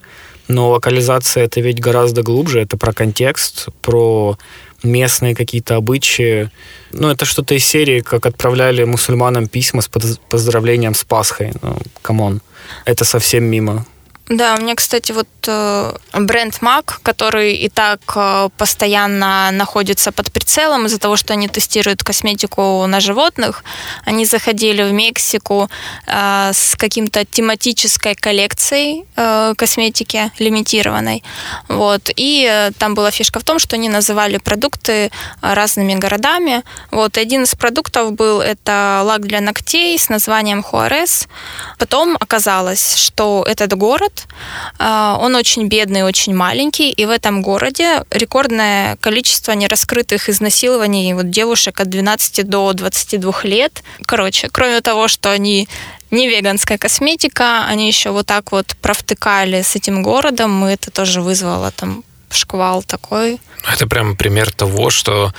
[0.48, 4.38] Но локализация это ведь гораздо глубже, это про контекст, про
[4.82, 6.50] местные какие-то обычаи.
[6.92, 11.52] Ну, это что-то из серии, как отправляли мусульманам письма с поздравлением с Пасхой.
[11.62, 12.40] Ну, come on.
[12.84, 13.86] Это совсем мимо.
[14.28, 20.30] Да, у меня, кстати, вот э, бренд MAC, который и так э, постоянно находится под
[20.30, 23.64] прицелом из-за того, что они тестируют косметику на животных.
[24.04, 25.70] Они заходили в Мексику
[26.06, 29.06] э, с каким-то тематической коллекцией
[29.56, 31.22] косметики лимитированной.
[31.68, 32.10] Вот.
[32.16, 35.10] И там была фишка в том, что они называли продукты
[35.40, 36.62] разными городами.
[36.90, 37.16] Вот.
[37.16, 41.28] Один из продуктов был это лак для ногтей с названием Хуарес.
[41.78, 44.17] Потом оказалось, что этот город
[44.78, 51.30] а, он очень бедный, очень маленький, и в этом городе рекордное количество нераскрытых изнасилований вот
[51.30, 53.82] девушек от 12 до 22 лет.
[54.06, 55.68] Короче, кроме того, что они
[56.10, 61.20] не веганская косметика, они еще вот так вот провтыкали с этим городом, и это тоже
[61.20, 63.40] вызвало там шквал такой.
[63.72, 65.32] Это прям пример того, что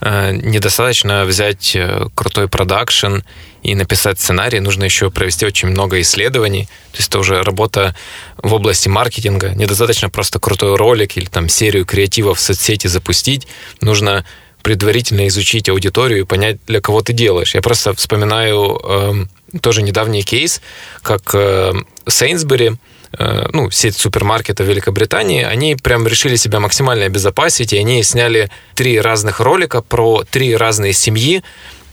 [0.00, 3.18] э, недостаточно взять э, крутой продакшн
[3.64, 6.68] и написать сценарий, нужно еще провести очень много исследований.
[6.92, 7.96] То есть это уже работа
[8.36, 9.54] в области маркетинга.
[9.54, 13.48] Недостаточно просто крутой ролик или там серию креативов в соцсети запустить.
[13.80, 14.24] Нужно
[14.62, 17.54] предварительно изучить аудиторию и понять, для кого ты делаешь.
[17.54, 19.12] Я просто вспоминаю э,
[19.60, 20.60] тоже недавний кейс,
[21.02, 21.72] как э,
[22.06, 22.72] Сейнсбери,
[23.18, 29.00] э, ну, сеть супермаркетов Великобритании, они прям решили себя максимально обезопасить, и они сняли три
[29.00, 31.42] разных ролика про три разные семьи,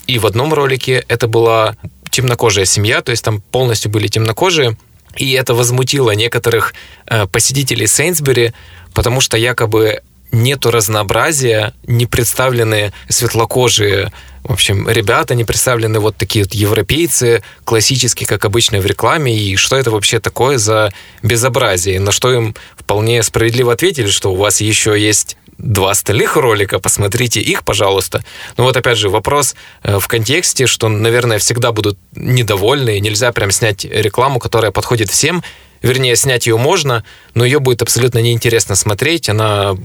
[0.08, 1.76] и в одном ролике это была
[2.10, 4.78] темнокожая семья, то есть там полностью были темнокожие,
[5.16, 6.74] и это возмутило некоторых
[7.08, 8.54] э, посетителей Сейнсбери,
[8.94, 14.12] потому что якобы нету разнообразия, не представлены светлокожие,
[14.44, 19.56] в общем, ребята, не представлены вот такие вот европейцы, классические, как обычно в рекламе, и
[19.56, 24.62] что это вообще такое за безобразие, на что им вполне справедливо ответили, что у вас
[24.62, 28.24] еще есть два остальных ролика, посмотрите их, пожалуйста.
[28.58, 33.52] Ну вот опять же вопрос э, в контексте, что, наверное, всегда будут недовольны, нельзя прям
[33.52, 35.44] снять рекламу, которая подходит всем,
[35.82, 39.76] вернее, снять ее можно, но ее будет абсолютно неинтересно смотреть, она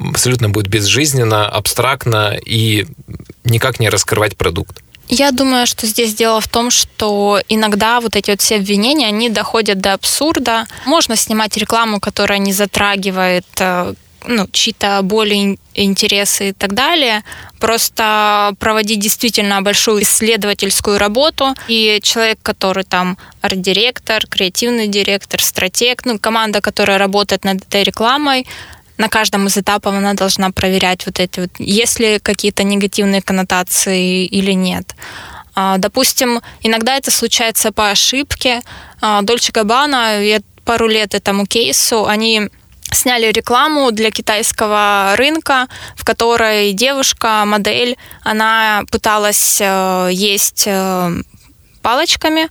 [0.00, 2.86] абсолютно будет безжизненна, абстрактна и
[3.44, 4.82] никак не раскрывать продукт.
[5.08, 9.28] Я думаю, что здесь дело в том, что иногда вот эти вот все обвинения, они
[9.28, 10.66] доходят до абсурда.
[10.84, 13.94] Можно снимать рекламу, которая не затрагивает э,
[14.26, 17.22] ну, чьи-то боли, интересы и так далее.
[17.58, 21.54] Просто проводить действительно большую исследовательскую работу.
[21.68, 28.46] И человек, который там арт-директор, креативный директор, стратег, ну, команда, которая работает над этой рекламой,
[28.98, 34.24] на каждом из этапов она должна проверять вот эти вот, есть ли какие-то негативные коннотации
[34.24, 34.94] или нет.
[35.54, 38.62] А, допустим, иногда это случается по ошибке.
[39.22, 42.48] Дольче Габбана, я пару лет этому кейсу, они
[42.96, 51.22] сняли рекламу для китайского рынка, в которой девушка, модель, она пыталась э, есть э,
[51.82, 52.48] палочками,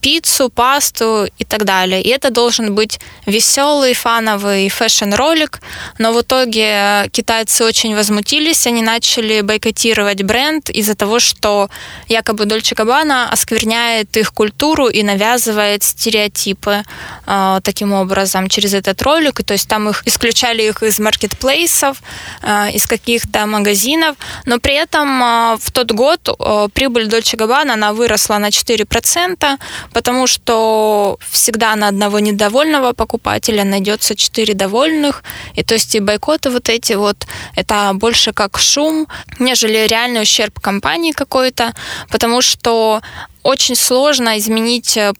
[0.00, 2.02] пиццу, пасту и так далее.
[2.02, 5.60] И это должен быть веселый, фановый фэшн-ролик,
[5.98, 11.68] но в итоге китайцы очень возмутились, они начали бойкотировать бренд из-за того, что
[12.08, 16.82] якобы Дольче Габбана оскверняет их культуру и навязывает стереотипы
[17.26, 19.42] э, таким образом через этот ролик.
[19.44, 22.02] То есть там их исключали их из маркетплейсов,
[22.42, 27.74] э, из каких-то магазинов, но при этом э, в тот год э, прибыль Дольче Габбана
[27.74, 29.55] она выросла на 4%,
[29.92, 35.22] потому что всегда на одного недовольного покупателя найдется четыре довольных,
[35.54, 39.06] и то есть и бойкоты вот эти вот, это больше как шум,
[39.38, 41.74] нежели реальный ущерб компании какой-то,
[42.10, 43.00] потому что
[43.42, 45.12] очень сложно изменить э,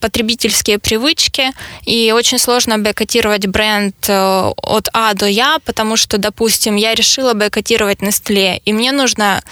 [0.00, 1.52] потребительские привычки,
[1.84, 7.34] и очень сложно бойкотировать бренд э, от А до Я, потому что, допустим, я решила
[7.34, 9.42] бойкотировать Nestle, и мне нужно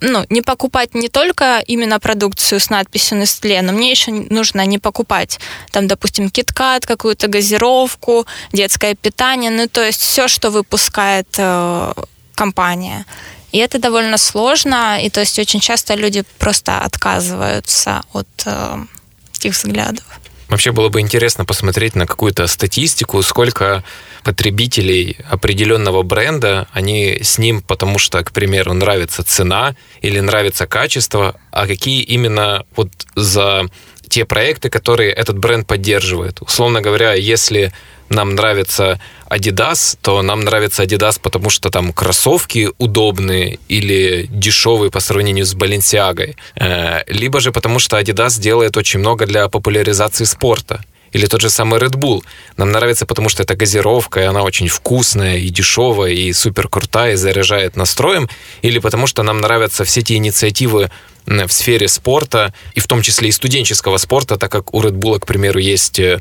[0.00, 4.78] ну, не покупать не только именно продукцию с надписью Nestle, но мне еще нужно не
[4.78, 5.38] покупать
[5.70, 11.92] там, допустим, киткат, какую-то газировку, детское питание, ну, то есть все, что выпускает э,
[12.34, 13.04] компания.
[13.52, 18.84] И это довольно сложно, и то есть очень часто люди просто отказываются от э,
[19.36, 20.04] этих взглядов.
[20.54, 23.82] Вообще было бы интересно посмотреть на какую-то статистику, сколько
[24.22, 31.34] потребителей определенного бренда, они с ним, потому что, к примеру, нравится цена или нравится качество,
[31.50, 33.64] а какие именно вот за
[34.08, 36.40] те проекты, которые этот бренд поддерживает.
[36.40, 37.72] Условно говоря, если
[38.14, 38.98] нам нравится
[39.28, 45.54] Adidas, то нам нравится Adidas, потому что там кроссовки удобные или дешевые по сравнению с
[45.54, 46.34] Balenciaga.
[46.56, 50.80] Э, либо же потому что Adidas делает очень много для популяризации спорта.
[51.14, 52.22] Или тот же самый Red Bull.
[52.56, 57.12] Нам нравится, потому что это газировка, и она очень вкусная, и дешевая, и супер крутая,
[57.12, 58.28] и заряжает настроем.
[58.62, 60.90] Или потому что нам нравятся все те инициативы
[61.26, 65.20] в сфере спорта, и в том числе и студенческого спорта, так как у Red Bull,
[65.20, 66.20] к примеру, есть э,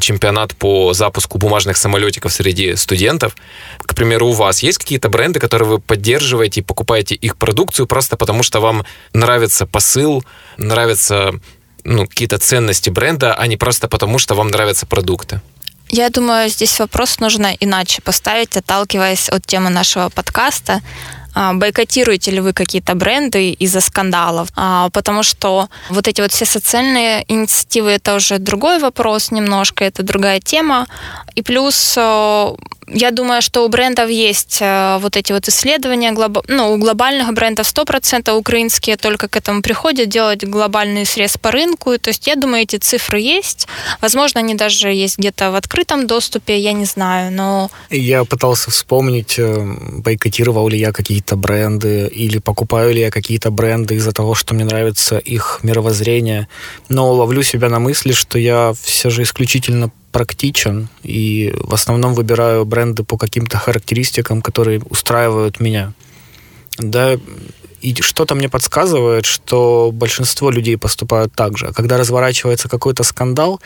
[0.00, 3.36] чемпионат по запуску бумажных самолетиков среди студентов.
[3.78, 8.16] К примеру, у вас есть какие-то бренды, которые вы поддерживаете и покупаете их продукцию просто
[8.16, 10.24] потому, что вам нравится посыл,
[10.56, 11.34] нравятся
[11.84, 15.40] ну, какие-то ценности бренда, а не просто потому, что вам нравятся продукты?
[15.88, 20.80] Я думаю, здесь вопрос нужно иначе поставить, отталкиваясь от темы нашего подкаста.
[21.38, 26.46] А, бойкотируете ли вы какие-то бренды из-за скандалов, а, потому что вот эти вот все
[26.46, 30.86] социальные инициативы это уже другой вопрос немножко, это другая тема.
[31.34, 32.54] И плюс э,
[32.88, 36.14] я думаю, что у брендов есть э, вот эти вот исследования,
[36.48, 41.98] ну, у глобальных брендов 100% украинские только к этому приходят, делать глобальный срез по рынку.
[41.98, 43.66] То есть я думаю, эти цифры есть.
[44.00, 47.70] Возможно, они даже есть где-то в открытом доступе, я не знаю, но...
[47.90, 53.96] Я пытался вспомнить, э, бойкотировал ли я какие-то бренды или покупаю ли я какие-то бренды
[53.96, 56.48] из-за того, что мне нравится их мировоззрение,
[56.88, 62.64] но ловлю себя на мысли, что я все же исключительно практичен и в основном выбираю
[62.64, 65.92] бренды по каким-то характеристикам, которые устраивают меня.
[66.78, 67.18] Да,
[67.82, 71.70] и что-то мне подсказывает, что большинство людей поступают так же.
[71.74, 73.60] Когда разворачивается какой-то скандал,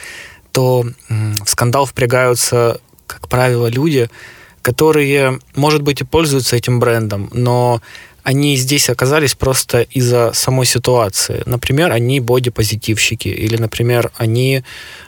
[0.51, 4.11] то в скандал впрягаются, как правило, люди,
[4.61, 7.81] которые, может быть, и пользуются этим брендом, но
[8.23, 11.43] они здесь оказались просто из-за самой ситуации.
[11.47, 14.63] Например, они бодипозитивщики, или, например, они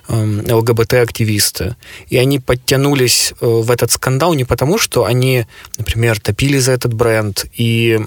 [0.09, 1.77] э, ЛГБТ-активисты.
[2.09, 5.47] И они подтянулись э, в этот скандал не потому, что они,
[5.79, 8.01] например, топили за этот бренд, и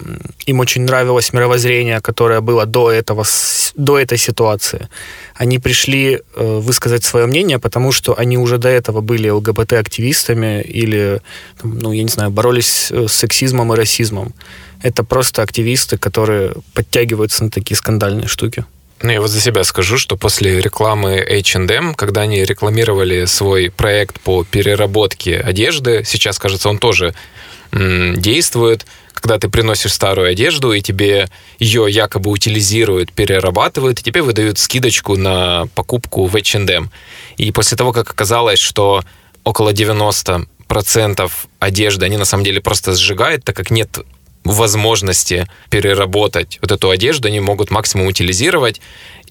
[0.45, 3.25] им очень нравилось мировоззрение, которое было до, этого,
[3.75, 4.89] до этой ситуации.
[5.35, 11.21] Они пришли э, высказать свое мнение, потому что они уже до этого были ЛГБТ-активистами или,
[11.63, 14.33] ну, я не знаю, боролись э, с сексизмом и расизмом
[14.81, 18.65] это просто активисты, которые подтягиваются на такие скандальные штуки.
[19.01, 24.21] Ну, я вот за себя скажу, что после рекламы H&M, когда они рекламировали свой проект
[24.21, 27.13] по переработке одежды, сейчас, кажется, он тоже
[27.71, 31.27] действует, когда ты приносишь старую одежду, и тебе
[31.59, 36.89] ее якобы утилизируют, перерабатывают, и тебе выдают скидочку на покупку в H&M.
[37.37, 39.03] И после того, как оказалось, что
[39.43, 43.99] около 90% одежды они на самом деле просто сжигают, так как нет
[44.45, 48.79] возможности переработать вот эту одежду, они могут максимум утилизировать,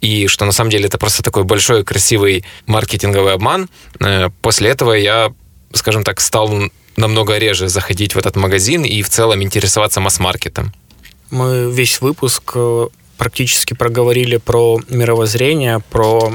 [0.01, 3.69] и что на самом деле это просто такой большой красивый маркетинговый обман.
[4.01, 5.33] Э, после этого я,
[5.73, 10.73] скажем так, стал намного реже заходить в этот магазин и в целом интересоваться масс-маркетом.
[11.31, 16.33] Мы весь выпуск э, практически проговорили про мировоззрение, про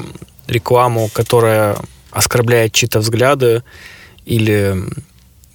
[0.47, 1.77] рекламу, которая
[2.11, 3.63] оскорбляет чьи-то взгляды
[4.25, 4.75] или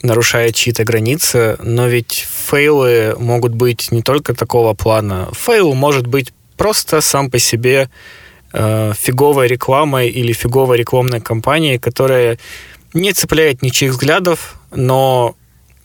[0.05, 5.29] нарушает чьи-то границы, но ведь фейлы могут быть не только такого плана.
[5.33, 7.89] Фейл может быть просто сам по себе
[8.53, 12.39] э, фиговой рекламой или фиговой рекламной кампанией, которая
[12.93, 15.35] не цепляет ничьих взглядов, но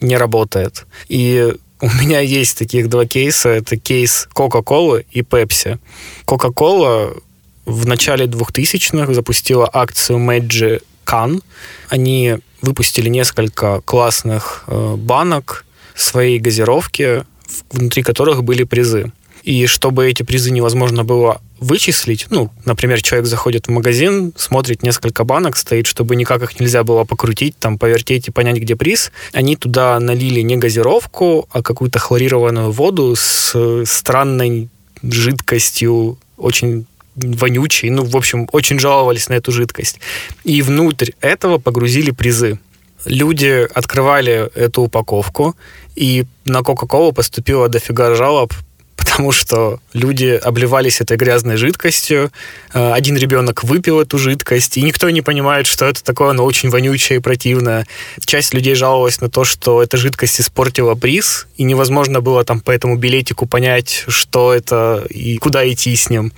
[0.00, 0.86] не работает.
[1.08, 3.48] И у меня есть таких два кейса.
[3.48, 5.78] Это кейс Coca-Cola и Pepsi.
[6.26, 7.20] Coca-Cola
[7.64, 11.42] в начале 2000-х запустила акцию Magic Can.
[11.88, 17.24] Они выпустили несколько классных э, банок своей газировки,
[17.70, 19.12] внутри которых были призы.
[19.42, 25.24] И чтобы эти призы невозможно было вычислить, ну, например, человек заходит в магазин, смотрит несколько
[25.24, 29.56] банок, стоит, чтобы никак их нельзя было покрутить, там, повертеть и понять, где приз, они
[29.56, 34.68] туда налили не газировку, а какую-то хлорированную воду с странной
[35.02, 36.86] жидкостью, очень
[37.16, 40.00] вонючей, ну, в общем, очень жаловались на эту жидкость.
[40.44, 42.58] И внутрь этого погрузили призы.
[43.04, 45.56] Люди открывали эту упаковку,
[45.96, 48.52] и на Кока-Колу поступило дофига жалоб
[49.10, 52.30] потому что люди обливались этой грязной жидкостью.
[52.72, 56.70] Э, один ребенок выпил эту жидкость, и никто не понимает, что это такое, оно очень
[56.70, 57.86] вонючее и противное.
[58.24, 62.70] Часть людей жаловалась на то, что эта жидкость испортила приз, и невозможно было там по
[62.70, 66.32] этому билетику понять, что это и куда идти с ним.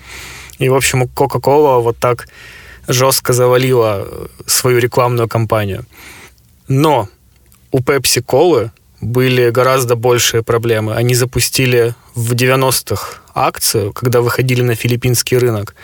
[0.62, 2.28] И, в общем, Coca-Cola вот так
[2.88, 4.06] жестко завалила
[4.46, 5.84] свою рекламную кампанию.
[6.68, 7.08] Но
[7.70, 10.94] у Pepsi-Cola были гораздо большие проблемы.
[10.94, 15.74] Они запустили в 90-х акцию, когда выходили на филиппинский рынок.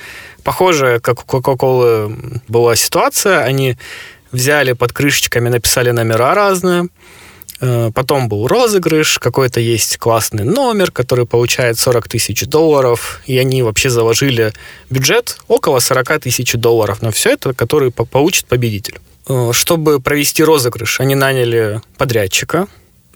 [0.45, 3.43] Похоже, как у Coca-Cola была ситуация.
[3.43, 3.77] Они
[4.33, 6.89] взяли под крышечками, написали номера разные.
[7.61, 13.63] Э, потом был розыгрыш, какой-то есть классный номер, который получает 40 тысяч долларов, и они
[13.63, 14.53] вообще заложили
[14.91, 18.99] бюджет около 40 тысяч долларов на все это, который получит победитель.
[19.29, 22.69] Э, чтобы провести розыгрыш, они наняли подрядчика,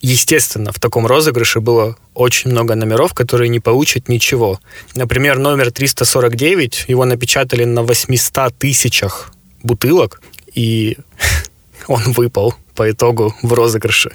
[0.05, 4.59] Естественно, в таком розыгрыше было очень много номеров, которые не получат ничего.
[4.97, 9.33] Например, номер 349, его напечатали на 800 тысячах
[9.63, 10.21] бутылок,
[10.53, 10.97] и
[11.87, 14.13] он выпал по итогу в розыгрыше.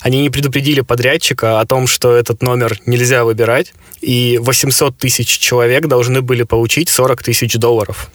[0.00, 5.86] Они не предупредили подрядчика о том, что этот номер нельзя выбирать, и 800 тысяч человек
[5.86, 8.10] должны были получить 40 тысяч долларов.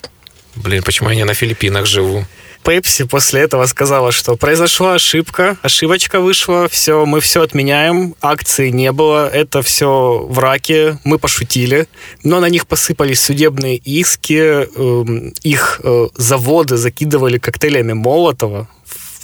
[0.56, 2.26] Блин, почему я не на Филиппинах живу?
[2.66, 8.92] Pepsi после этого сказала, что произошла ошибка, ошибочка вышла, все, мы все отменяем, акции не
[8.92, 11.88] было, это все в раке, мы пошутили,
[12.24, 18.68] но на них посыпались судебные иски, эм, их э, заводы закидывали коктейлями Молотова,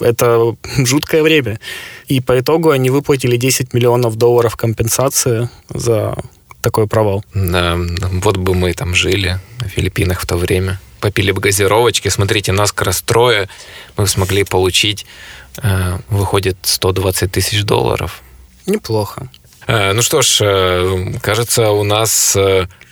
[0.01, 1.59] это жуткое время.
[2.07, 6.15] И по итогу они выплатили 10 миллионов долларов компенсации за
[6.61, 7.23] такой провал.
[7.33, 7.77] Да,
[8.11, 12.07] вот бы мы там жили на Филиппинах в то время попили бы газировочки.
[12.07, 13.49] Смотрите, нас как раз трое.
[13.97, 15.05] Мы смогли получить,
[15.61, 18.21] э, выходит, 120 тысяч долларов.
[18.67, 19.29] Неплохо.
[19.67, 22.37] Э, ну что ж, э, кажется, у нас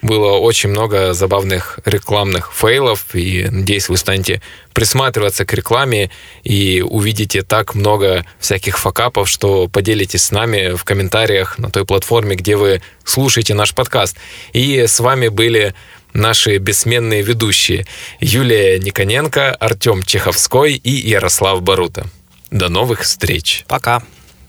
[0.01, 4.41] было очень много забавных рекламных фейлов, и надеюсь, вы станете
[4.73, 6.09] присматриваться к рекламе
[6.43, 12.35] и увидите так много всяких факапов, что поделитесь с нами в комментариях на той платформе,
[12.35, 14.17] где вы слушаете наш подкаст.
[14.53, 15.73] И с вами были
[16.13, 17.85] наши бессменные ведущие
[18.19, 22.05] Юлия Никоненко, Артем Чеховской и Ярослав Барута.
[22.51, 23.65] До новых встреч.
[23.67, 24.01] Пока.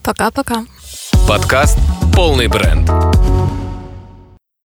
[0.02, 0.64] Пока-пока.
[1.26, 1.78] Подкаст
[2.14, 2.90] «Полный бренд».